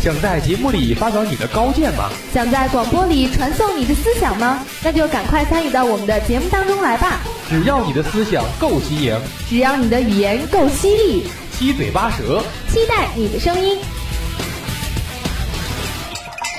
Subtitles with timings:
[0.00, 0.12] 唠。
[0.12, 2.08] 想在节目里发表你的高见吗？
[2.32, 4.64] 想在广播里传送你的思想吗？
[4.82, 7.20] 那就赶快参与到我们的节目当中来吧！
[7.48, 13.78] 只要你的思想够新颖，只要你的语言够犀利，七嘴八舌，期待你的声音。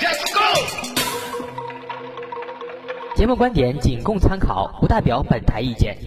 [0.01, 0.41] Let's go！
[3.15, 5.97] 节目观点仅供参考，不代表本台意见。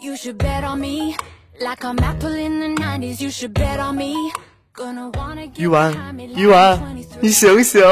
[0.00, 1.14] You should bet on me,
[1.58, 3.22] like I'm Apple in the 90s.
[3.22, 4.14] You should bet on me.
[5.54, 5.94] 鱼丸
[6.34, 6.78] 鱼丸
[7.20, 7.82] 你醒醒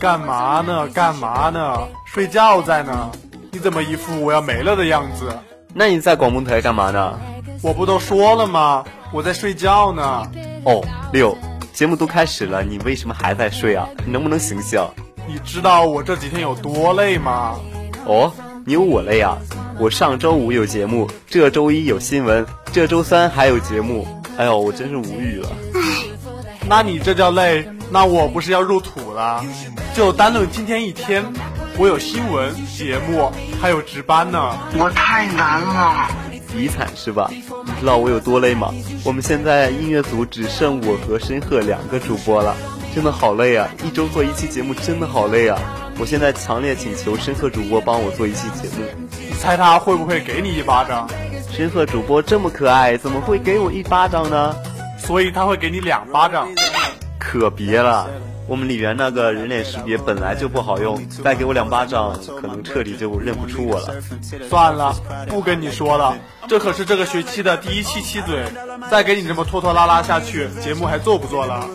[0.00, 0.88] 干嘛呢？
[0.88, 1.78] 干嘛呢？
[2.06, 3.10] 睡觉在呢。
[3.50, 5.28] 你怎么一副我要没了的样子？
[5.74, 7.18] 那你在广播台干嘛呢？
[7.62, 8.82] 我不都说了吗？
[9.12, 10.26] 我在睡觉呢。
[10.64, 11.36] 哦，六，
[11.74, 13.86] 节目都开始了，你为什么还在睡啊？
[14.06, 14.80] 你能不能醒醒？
[15.26, 17.60] 你知道我这几天有多累吗？
[18.06, 18.32] 哦，
[18.64, 19.36] 你有我累啊！
[19.78, 24.06] 我上周五有节目，这周一有新闻，这周三还有节目。
[24.36, 25.48] 哎呦，我真是无语了。
[26.66, 27.68] 那你这叫累？
[27.90, 29.44] 那我不是要入土了？
[29.94, 31.22] 就单论今天一天，
[31.76, 34.58] 我有新闻、节目，还有值班呢。
[34.78, 36.08] 我太难了
[36.52, 37.28] 比惨是吧？
[37.30, 37.42] 你
[37.80, 38.72] 知道我有多累吗？
[39.04, 42.56] 我们现在音乐组只剩我和申鹤两个主播了，
[42.94, 43.68] 真的好累啊！
[43.84, 45.58] 一周做一期节目真的好累啊！
[45.98, 48.84] 我现在强烈请求申鹤主播帮我做一期节目。
[49.28, 51.06] 你猜他会不会给你一巴掌？
[51.50, 54.56] 申鹤主播这么可爱，怎么会给我一巴掌呢？
[55.04, 56.48] 所以他会给你两巴掌。
[57.18, 58.08] 可别了，
[58.46, 63.94] 我们李源那个人脸识别本来就不好用，再给我两巴掌，可能彻底就认不出我了。
[64.48, 64.94] 算了，
[65.28, 66.16] 不跟你说了，
[66.48, 68.44] 这可是这个学期的第一期七嘴，
[68.90, 71.66] 再给你这么拖拖拉拉下去，节目还做不做了？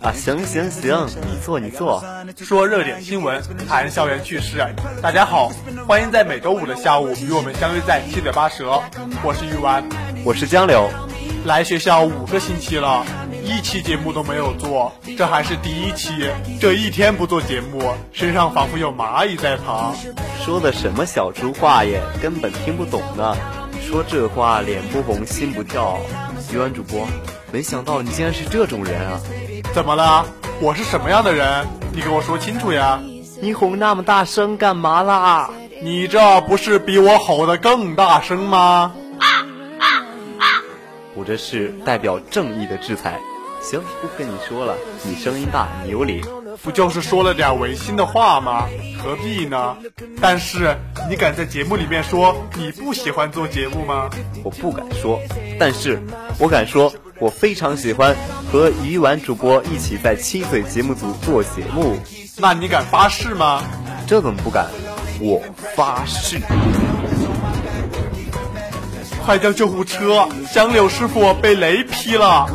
[0.00, 2.02] 啊，行行行，你做你做。
[2.38, 4.64] 说热点新闻，谈校园趣事。
[5.02, 5.52] 大家好，
[5.86, 8.80] 欢迎在每周五的下午与我们相约在七嘴八舌。
[9.22, 9.84] 我是鱼丸，
[10.24, 10.88] 我是江柳，
[11.48, 13.06] 来学校五个星期了，
[13.42, 16.28] 一期节目都没有做，这还是第一期。
[16.60, 19.94] 这一天不做节目，身上仿佛有蚂蚁在爬。
[20.44, 23.34] 说的什么小猪话耶，根本听不懂呢。
[23.80, 25.98] 说这话脸不红心不跳。
[26.52, 27.08] 鱼丸主播，
[27.50, 29.18] 没想到你竟然是这种人啊！
[29.72, 30.26] 怎么了？
[30.60, 31.66] 我是什么样的人？
[31.94, 33.00] 你给我说清楚呀！
[33.40, 35.48] 你吼那么大声干嘛啦？
[35.82, 38.92] 你这不是比我吼得更大声吗？
[41.18, 43.18] 我这是代表正义的制裁。
[43.60, 46.22] 行，不跟你说了，你声音大，你有理。
[46.62, 48.68] 不就是说了点违心的话吗？
[49.02, 49.76] 何必呢？
[50.20, 50.76] 但是
[51.10, 54.08] 你敢在节目里面说你不喜欢做节目吗？
[54.44, 55.18] 我不敢说，
[55.58, 56.00] 但是
[56.38, 58.14] 我敢说，我非常喜欢
[58.52, 61.98] 和鱼丸主播一起在七嘴节目组做节目。
[62.36, 63.64] 那你敢发誓吗？
[64.06, 64.68] 这怎么不敢？
[65.20, 65.42] 我
[65.74, 66.38] 发誓！
[69.28, 70.26] 快叫救护车！
[70.54, 72.46] 江柳师傅被雷劈了！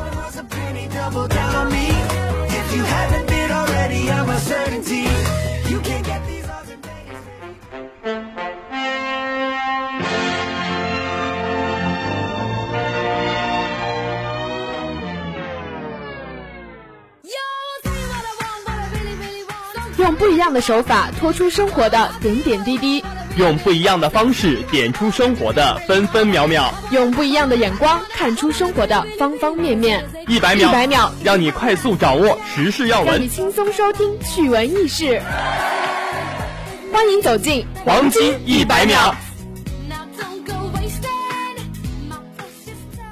[19.99, 23.05] 用不一样的手法拖出生活的点点滴滴，
[23.35, 30.05] 用不一样的方式点出生活的分分秒秒，用不一样的眼光看出生活的方方面面。
[30.27, 35.19] 一百秒，一百秒，让你快速掌握时事要闻让你，轻松收听趣闻轶事。
[36.91, 39.15] 欢迎走进黄金一百秒。
[39.89, 41.09] Now don't go wasting
[42.07, 43.03] my precious time.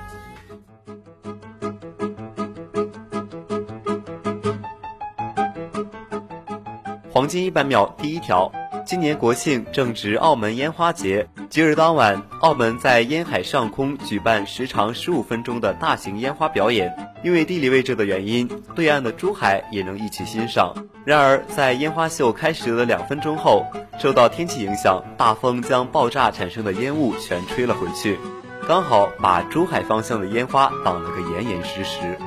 [7.12, 8.52] 黄金一百秒第一条，
[8.92, 16.94] 今年国庆正值澳门烟花节，节日当晚，澳门在烟海上空举办时长十五分钟的大型烟花表演。
[17.24, 20.76] 因为地理位置的原因，对岸的珠海也能一起欣赏。
[21.06, 23.66] 然而，在烟花秀开始的两分钟后，
[23.98, 28.20] 受到天气影响，大风将爆炸产生的烟雾全吹了回去，
[28.68, 32.18] 刚好把珠海方向的烟花挡了个严严实实。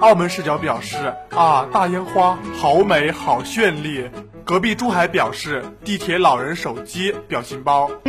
[0.00, 4.08] 澳门视角表示啊，大烟花好美好绚丽。
[4.46, 7.90] 隔壁珠海表示地铁老人手机表情包。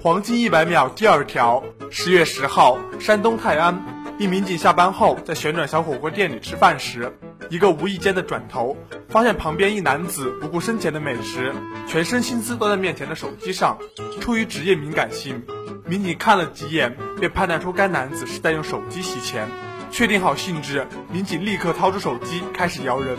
[0.00, 3.82] 黄金一百秒第二条，十月十号，山东泰安，
[4.20, 7.12] 一民警下班后在旋转小火锅店里吃饭时，
[7.48, 8.76] 一个无意间的转头，
[9.08, 11.52] 发现旁边一男子不顾身前的美食，
[11.88, 13.78] 全身心思都在面前的手机上。
[14.20, 15.42] 出于职业敏感性，
[15.86, 19.48] 民警看了几眼，便判断出该男子是在用手机洗钱。
[19.90, 23.18] 确定好性质，民警立刻掏出手机开始摇人。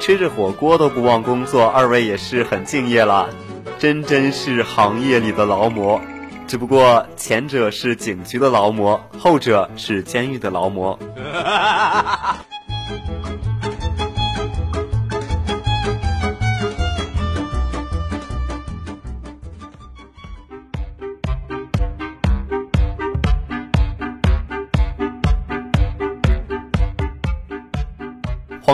[0.00, 3.28] 吃着火锅都不忘工作，二位也是很敬业了，
[3.78, 6.00] 真真是行业里的劳模。
[6.48, 10.98] 只不过前者是警局的劳模，后者是监狱的劳模。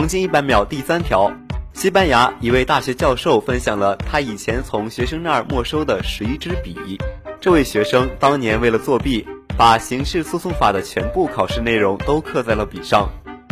[0.07, 1.29] 黄金一百秒第三条，
[1.73, 6.97] 西班牙一位大学教授分享了他以前从学生那儿没收的十一支笔。
[7.41, 9.27] 这位学生当年为了作弊，
[9.59, 13.11] 把刑事诉讼法的全部考试内容都刻在了笔上。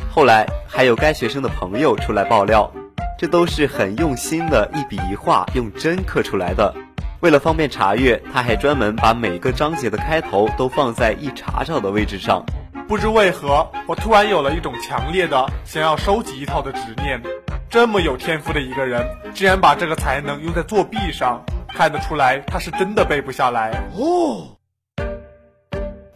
[0.09, 2.73] 后来还有该学生的朋友出来爆料，
[3.19, 6.73] 这都是很用心的一笔一画用针刻出来的。
[7.19, 12.47] 为了方便查阅，他还专门把每个章节的开头都放在一查找的位置上。
[12.95, 17.21] 不知为何，我突然有了一种强烈的想要收集一套的执念。
[17.69, 19.05] 这么有天赋的一个人，
[19.35, 24.57] 竟然把这个才能用在作弊上，看得出来他是真的背不下来哦。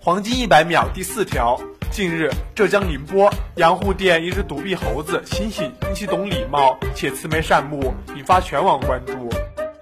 [0.01, 1.59] 黄金一百秒第四条，
[1.91, 9.29] 近日浙江宁波杨户店一只独臂猴子星星，因其懂礼貌且慈眉善目，引发全网关注。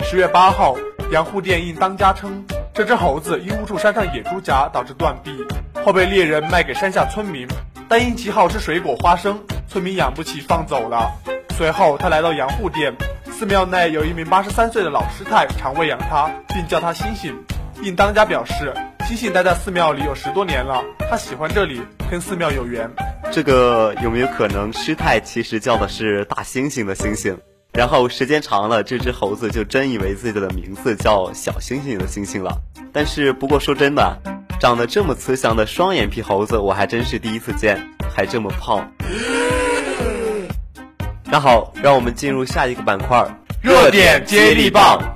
[0.03, 0.75] 十月八号，
[1.13, 2.43] 杨户店应当家称，
[2.76, 5.34] 这只猴子因误触山上野猪夹导致断臂。
[5.82, 7.49] 后被猎人卖给山下村民，
[7.88, 11.11] 但因其好吃水果花生，村民养不起放走了。
[11.56, 12.94] 随后他来到杨户店，
[13.32, 17.34] 寺庙内有一名八十三岁的老师太常喂养他，并叫他星星。
[17.81, 18.75] 应当家表示，
[19.06, 21.81] 星星待在寺庙里有十多年了，他喜欢这里，
[22.11, 22.90] 跟寺庙有缘。
[23.32, 27.38] 这个有没有可能师太其实叫的是大猩猩的猩猩？
[27.76, 32.56] 然后时间长了，这只猴子就真以为自己的名字叫小星星的星星了。
[32.93, 34.19] 但是不过说真的。
[34.58, 37.78] 长得这么慈祥的双眼皮猴子，我还真是第一次见，
[38.14, 38.90] 还这么胖。
[41.25, 43.23] 那好，让我们进入下一个板块——
[43.61, 45.16] 热点接力棒。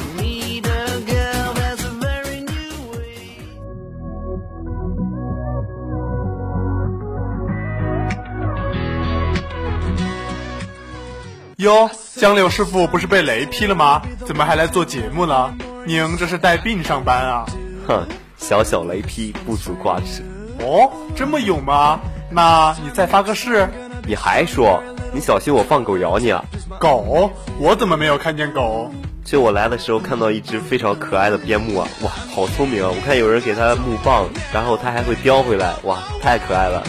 [11.61, 14.01] 哟，江柳师傅不是被雷劈了吗？
[14.25, 15.53] 怎么还来做节目呢？
[15.85, 17.45] 您这是带病上班啊？
[17.87, 18.03] 哼，
[18.35, 20.23] 小小雷劈不足挂齿。
[20.59, 21.99] 哦，这么勇吗？
[22.31, 23.69] 那你再发个誓。
[24.07, 24.81] 你还说？
[25.13, 26.43] 你小心我放狗咬你啊！
[26.79, 27.31] 狗？
[27.59, 28.91] 我怎么没有看见狗？
[29.23, 31.87] 就我来的时候看到一只非常可爱的边牧啊！
[32.01, 32.89] 哇，好聪明啊！
[32.89, 36.81] 我看有人给它木棒，然后它还会叼回来，哇，太可爱了。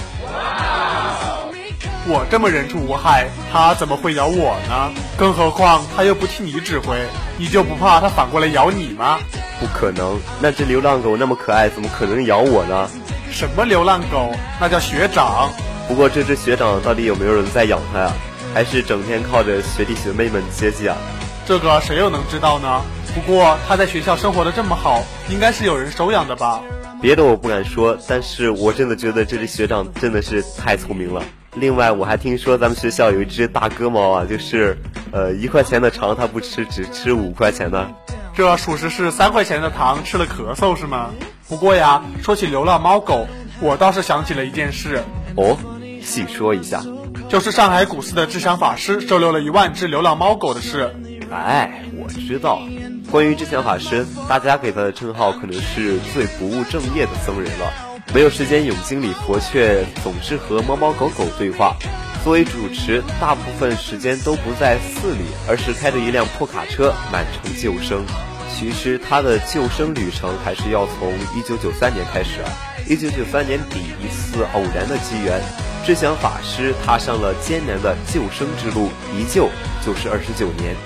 [2.04, 4.92] 我这么人畜无害，它怎么会咬我呢？
[5.16, 6.96] 更何况它又不听你指挥，
[7.38, 9.20] 你就不怕它反过来咬你吗？
[9.60, 12.90] 不可能，那只流浪狗那么可爱，怎么可能咬我呢？
[13.30, 14.34] 什么流浪狗？
[14.60, 15.48] 那叫学长。
[15.86, 18.12] 不过这只学长到底有没有人在养它呀？
[18.52, 20.96] 还是整天靠着学弟学妹们接济啊？
[21.46, 22.82] 这个谁又能知道呢？
[23.14, 26.60] 不过他在学校生活的这么好，应该是有人收养的吧？
[27.00, 31.22] 别的我不敢说，但是我真的觉得这只学长真的是太聪明了。
[31.54, 34.78] 另外，我还听说咱们学校有一只大哥猫啊，就是，
[35.12, 37.90] 呃，一块钱的肠它不吃，只吃五块钱的。
[38.34, 41.10] 这属实是三块钱的糖吃了咳嗽是吗？
[41.48, 43.26] 不过呀，说起流浪猫狗，
[43.60, 45.02] 我倒是想起了一件事。
[45.36, 45.58] 哦，
[46.02, 46.82] 细说一下。
[47.28, 50.94] 就是上海古寺的智祥法师收留了一万只流浪猫狗的事。
[51.30, 52.62] 哎，我知道。
[53.10, 57.91] 关于智祥法师，大家给他的称号可能是最不务正业的僧人了。
[58.14, 61.76] 没有时间永经理佛，却总是和猫猫狗狗对话。
[62.22, 68.04] 作为主持，大部分时间都不在寺里，而是开着一辆破卡车满城救生。
[68.54, 72.50] 其实他的救生旅程还是要从一九九三年开始啊。
[72.86, 75.40] 一九九三年底，一次偶然的机缘，
[75.86, 79.48] 智祥法师踏上了艰难的救生之路，一救
[79.84, 80.76] 就是二十九年。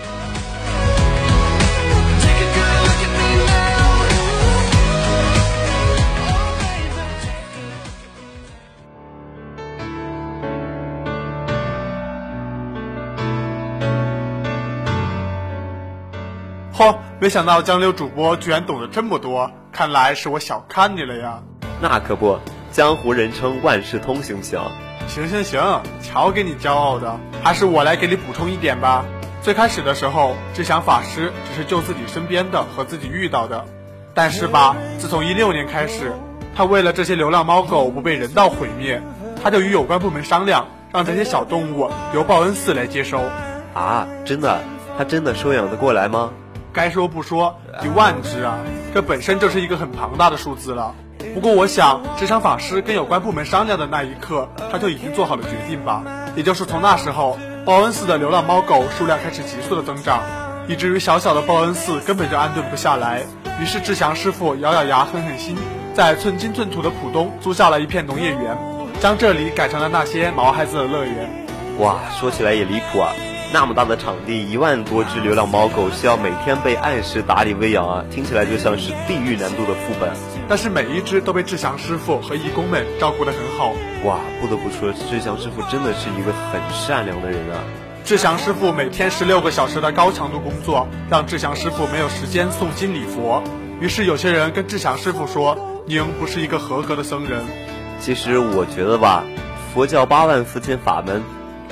[17.18, 21.42] 没想到江流主播居然懂得这么多，看来是我小看你了呀。
[21.80, 22.38] 那可不，
[22.70, 24.60] 江湖人称万事通，行不行？
[25.08, 29.02] 行行行，瞧给你骄傲的，还是我来给你补充一点吧。
[29.40, 33.64] 最开始的时候，智祥法师只是救自己身边的和自己遇到的，
[34.12, 36.12] 但是吧，自从一六年开始，
[36.54, 39.00] 他为了这些流浪猫狗不被人道毁灭，
[39.42, 43.22] 他就与有关部门商量，让这些小动物由报恩寺来接收。
[43.72, 44.60] 啊，真的？
[44.98, 46.30] 他真的收养得过来吗？
[46.76, 48.58] 该说不说，一万只啊，
[48.92, 50.94] 这本身就是一个很庞大的数字了。
[51.32, 56.04] 不过我想，智商法师跟有关部门商量的那一刻，他就已经做好了决定吧。
[56.36, 60.22] 也就是从那时候，报恩寺的流浪猫狗数量开始急速的增长，
[60.68, 63.22] 以至于小小的报恩寺根本就安顿不下来。
[63.58, 65.56] 于是志祥师傅咬咬牙，狠狠心，
[65.94, 68.58] 在寸金寸土的浦东租下了一片农业园，
[69.00, 71.46] 将这里改成了那些毛孩子的乐园。
[71.78, 73.14] 哇，说起来也离谱啊！
[73.52, 80.10] 那么大的场地，一万多只流浪猫狗需要每天被按时打理喂养啊，听起来就像是地狱难度的副本。
[80.48, 83.72] 但是每一只都被志祥师傅和义工们照顾得很好。
[84.04, 87.62] 哇，不得不说，志祥师傅真的是一个很善良的人啊。
[88.04, 93.42] 志祥师傅每天十六个小时的高强度工作，让志祥师傅没有时间诵经礼佛。
[93.80, 97.44] 于是有些人跟志祥师傅说：“您不是一个合格的僧人。”
[98.00, 99.24] 其实我觉得吧，
[99.72, 101.22] 佛教八万四千法门。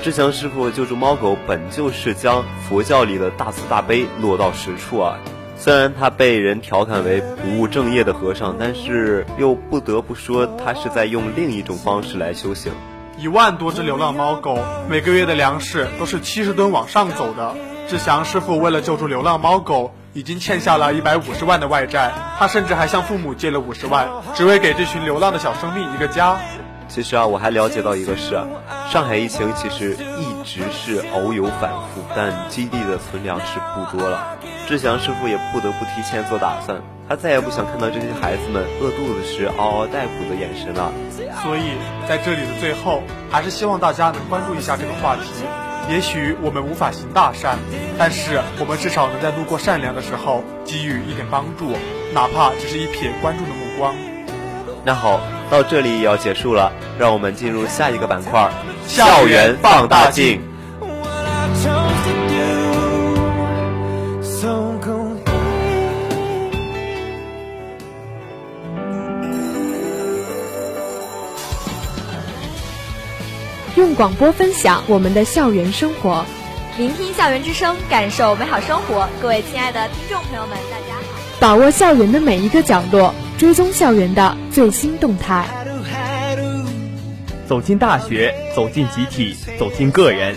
[0.05, 5.17] 志强师傅救助猫狗，本就是将佛教里的大慈大悲落到实处啊。
[5.57, 12.71] 虽然他被人调侃为不务正业的和尚，但是又不得不说，他是在用另一种方式来修行。
[13.17, 17.55] 一万多只流浪猫狗，每个月的粮食都是七十吨往上走的。
[17.87, 22.11] 志祥师傅为了救助流浪猫狗，已经欠下了一百五十万的外债。
[22.37, 26.37] 他甚至还向父母借了五十万，只为给这群流浪的小生命一个家。
[26.87, 28.39] 其实啊，我还了解到一个事，
[28.91, 34.37] 上海疫情其实一直是偶有反复，但基地的存粮是不多了。
[34.67, 40.91] 志祥师傅也不得不提前做打算，他再也不想看到这些孩子们饿肚子时嗷嗷待哺的眼神了。
[41.43, 41.73] 所以
[42.07, 45.43] 在这里的最后，还是希望大家能关注一下这个话题。
[45.89, 47.57] 也许我们无法行大善，
[47.97, 51.73] 但是我们至少能在路过善良的时候给予一点帮助，
[52.13, 53.93] 哪怕只是一瞥关注的目光。
[54.85, 55.19] 那好。
[55.49, 58.51] 到这里也要结束了，让我们进入下一个板块——
[58.87, 60.41] 校园放大镜。
[73.75, 76.25] 用广播分享我们的校园生活，
[76.77, 79.07] 聆听校园之声，感受美好生活。
[79.21, 81.19] 各位亲爱的听众朋友们，大家好！
[81.39, 83.13] 把握校园的每一个角落。
[83.37, 85.45] 追踪校园的最新动态，
[87.47, 90.33] 走进大学，走进集体，走进个人，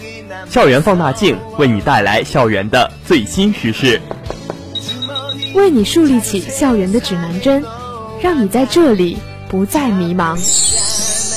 [0.50, 4.00] 校园放大镜为你带来校园的最新时事，
[5.55, 7.64] 为你树立起校园的指南针，
[8.21, 9.17] 让你在这里
[9.49, 10.37] 不再迷茫。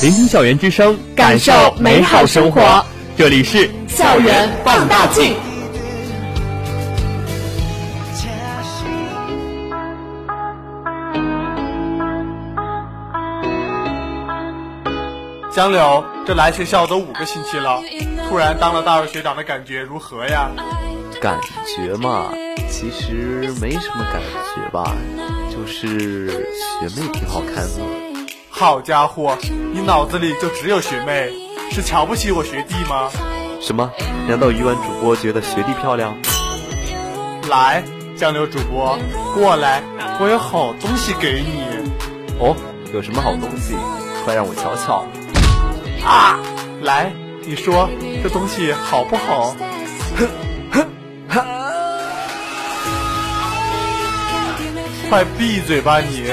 [0.01, 2.83] 聆听校园之声，感受美好生活。
[3.15, 5.35] 这里是校园放大镜。
[15.61, 17.79] 江柳，这来学校都五个星期了，
[18.27, 20.49] 突然当了大二学长的感觉如何呀？
[21.21, 22.31] 感觉嘛，
[22.67, 24.19] 其实没什么感
[24.55, 24.95] 觉吧，
[25.51, 28.25] 就是学妹挺好看的。
[28.49, 29.37] 好家伙，
[29.71, 31.31] 你脑子里就只有学妹，
[31.69, 33.11] 是瞧不起我学弟吗？
[33.61, 33.87] 什么？
[34.27, 36.17] 难道鱼丸主播觉得学弟漂亮？
[37.51, 37.83] 来，
[38.17, 38.97] 江流主播，
[39.35, 39.83] 过来，
[40.19, 41.61] 我有好东西给你。
[42.39, 42.55] 哦，
[42.91, 43.75] 有什么好东西？
[44.25, 45.05] 快让我瞧瞧。
[46.05, 46.39] 啊！
[46.81, 47.11] 来，
[47.45, 47.89] 你说
[48.23, 49.55] 这东西好不好？
[50.17, 50.27] 哼
[50.71, 50.87] 哼
[51.29, 51.45] 哼！
[55.09, 56.27] 快闭嘴吧你！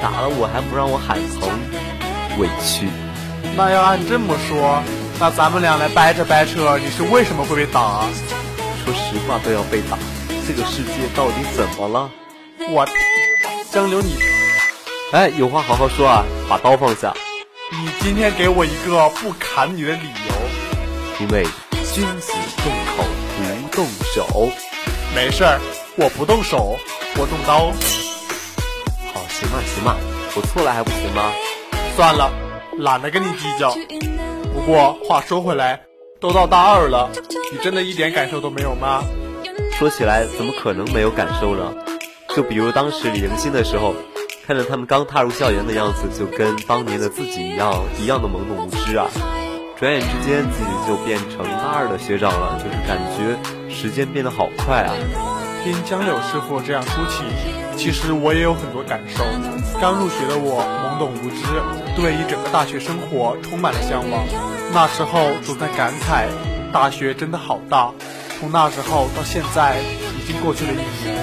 [0.00, 1.50] 打了我还不让我喊疼，
[2.38, 2.88] 委屈。
[3.56, 4.82] 那要按这么说，
[5.18, 8.06] 那咱们俩来掰扯掰扯，你是为什么会被打？
[8.84, 9.98] 说实话都要被打，
[10.46, 12.10] 这个世界到底怎么了？
[12.70, 12.86] 我
[13.70, 14.16] 江流你，
[15.12, 17.12] 哎，有话好好说啊，把刀放下。
[17.70, 21.44] 你今天给我一个不砍你的理由，因为
[21.92, 22.32] 君子
[22.64, 23.04] 动口
[23.70, 24.48] 不动手。
[25.14, 25.60] 没事儿，
[25.96, 26.74] 我不动手，
[27.16, 27.66] 我动刀。
[29.12, 29.96] 好，行吧，行吧，
[30.34, 31.30] 我错了还不行吗？
[31.94, 32.32] 算了，
[32.78, 33.74] 懒得跟你计较。
[34.54, 35.78] 不过话说回来，
[36.20, 37.10] 都到大二了，
[37.52, 39.04] 你真的一点感受都没有吗？
[39.78, 41.74] 说起来，怎么可能没有感受呢？
[42.34, 43.94] 就比如当时李迎新的时候，
[44.48, 49.06] 看着他们刚踏入校园的样子，就跟当年的自己一样，一样的懵懂无知啊。
[49.76, 53.36] 转眼之间，自己就变成大二的学长了，就是感觉
[53.68, 54.96] 时间变得好快啊。
[55.62, 57.24] 听江柳师傅这样说起，
[57.76, 59.22] 其实我也有很多感受。
[59.82, 61.44] 刚入学的我懵懂无知，
[61.94, 64.24] 对一整个大学生活充满了向往。
[64.72, 66.24] 那时候总在感慨，
[66.72, 67.92] 大学真的好大。
[68.40, 69.76] 从那时候到现在，
[70.16, 71.22] 已经过去了一年。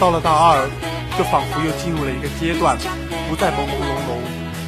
[0.00, 0.70] 到了大二，
[1.18, 2.76] 就仿佛又进入了一个阶段，
[3.28, 4.16] 不再朦朦胧胧，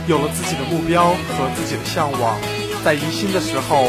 [0.06, 2.36] 有了自己的目标和自己的向往。
[2.84, 3.86] 在迎新的时候，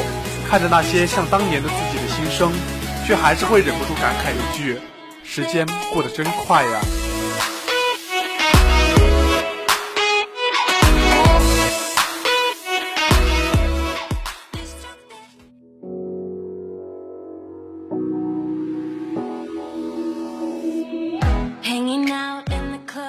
[0.49, 2.51] 看着那些像当年的自己的心声，
[3.05, 4.79] 却还是会忍不住感慨一句。
[5.23, 6.79] 时间过得真快呀！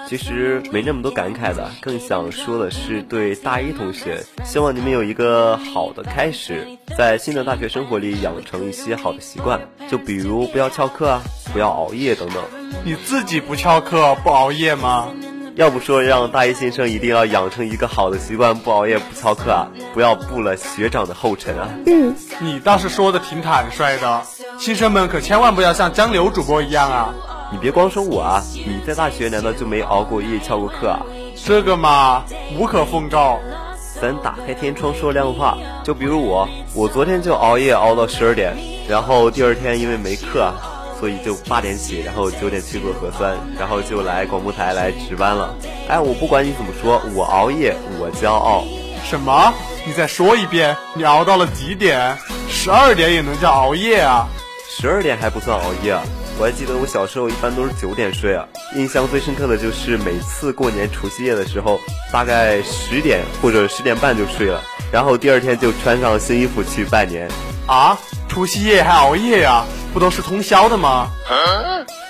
[0.09, 9.61] 其实没那么多感慨的，更想说的是对大一同学，希望你们有一个好的开始，在新的大学生活里养成一些好的习惯，
[9.91, 11.23] 就比如不要翘课啊，
[11.53, 12.43] 不要熬夜等等。
[12.85, 15.09] 你自己不翘课不熬夜吗？
[15.57, 21.69] 要不说让大一新生一定要养成一个好的习惯，不熬夜不翘课啊，不要步了学长的后尘啊。
[21.87, 24.23] 嗯，你倒是说的挺坦率的，
[24.59, 27.15] 新生们可千万不要像江流主播一样啊。
[27.53, 31.01] 你别光说我啊，你在大学难道就没熬过夜、翘过课啊？
[31.45, 32.25] 这个嘛，
[32.59, 33.39] 无可奉告。
[34.01, 38.55] 咱打开天窗说亮话，就比如我，我昨天就熬夜熬到十二点，
[38.87, 40.53] 然后第二天因为没课，
[41.01, 45.55] 所以就八点起，然后九点去做核酸，然后就来广播台来值班了。
[45.89, 48.65] 哎，我不管你怎么说，我熬夜，我骄傲。
[49.03, 49.55] 什么？
[49.87, 52.19] 你再说一遍，你熬到了几点？
[52.51, 54.27] 十二点也能叫熬夜啊？
[54.69, 56.03] 十二点还不算熬夜啊？
[56.39, 61.81] 我还记得我小时候一般都是九点睡啊，印象最深刻的就是每次过年除夕夜的时候，
[62.13, 64.61] 大概十点或者十点半就睡了，
[64.93, 67.27] 然后第二天就穿上新衣服去拜年。
[67.67, 69.65] 啊，除夕夜还熬夜呀？
[69.95, 71.09] 不都是通宵的吗？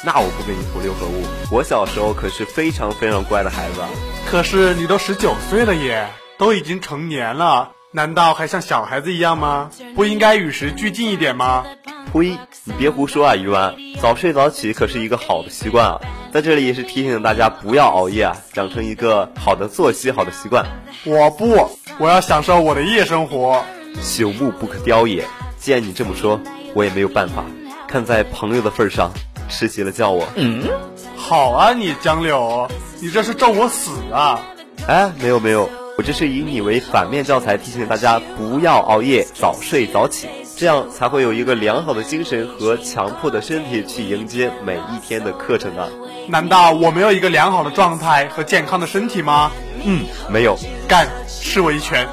[0.04, 3.80] 那我不跟你同流合污，我小时候可是非常非常乖的孩子。
[4.28, 9.70] 可是你都十九岁了耶，都已经成年了，难道还像小孩子一样吗？
[9.94, 11.64] 不应该与时俱进一点吗？
[12.12, 12.38] 呸！
[12.64, 13.74] 你别胡说啊，鱼丸！
[14.00, 16.00] 早睡早起可是一个好的习惯啊。
[16.32, 20.64] 在这里也是提醒大家不要熬夜啊，养成一个好的作息、好的习惯。
[21.04, 23.62] 我不，我要享受我的夜生活。
[24.02, 25.24] 朽木不可雕也。
[25.58, 26.38] 既然你这么说，
[26.74, 27.44] 我也没有办法。
[27.88, 29.10] 看在朋友的份上，
[29.48, 30.26] 吃席了叫我。
[30.34, 30.64] 嗯，
[31.16, 32.68] 好啊，你江柳，
[33.00, 34.40] 你这是咒我死啊？
[34.86, 40.28] 哎，没有没有，我这是以你为反面教材，提醒大家不要熬夜，早睡早起。
[40.56, 45.86] 这样才会有一个良好的精神和强迫的身体去迎接每一天的课程啊！
[46.28, 49.52] 难道我没有一个良好的状态和健康的身体吗？
[49.84, 50.58] 嗯，没有。
[50.88, 52.08] 干，吃我一拳！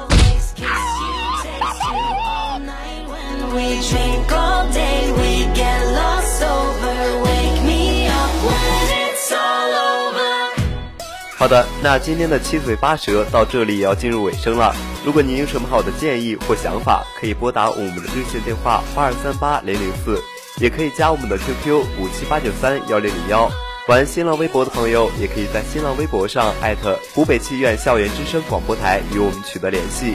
[11.38, 14.74] 好的，那今天的七嘴八舌到这里也要进入尾声了。
[15.04, 20.18] 如果您有什么好的建议或想法，可以拨打我们的热线电话八二三八零零四，
[20.58, 23.50] 也可以加我们的 QQ 五七八九三幺零零幺。
[23.86, 30.14] 玩新浪微博的朋友，也可以在新浪微博上艾特湖北汽院校园之声广播台与我们取得联系。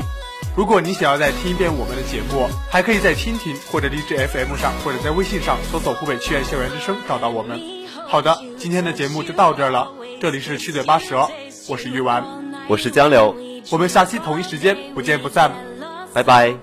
[0.58, 7.62] 如果你想要再听一遍我们的节目，还可以在蜻蜓或者荔枝 FM 上，或者在微信上搜索湖北汽院校园之声找到我们。
[8.08, 9.88] 好的，今天的节目就到这儿了。
[10.20, 11.30] 这里是七嘴八舌，
[11.68, 12.26] 我是鱼丸，
[12.68, 13.36] 我是江流，
[13.72, 15.52] 我们下期同一时间不见不散，
[16.14, 16.56] 拜拜。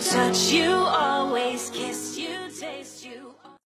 [0.00, 0.86] touch you